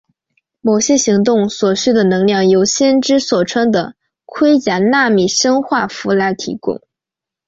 [0.61, 3.93] 某些行动所需的能量由先知所穿的
[4.25, 6.81] 盔甲纳米生化服来提供。